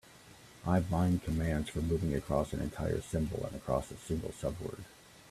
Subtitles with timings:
[0.65, 4.81] I bind commands for moving across an entire symbol and across a single subword.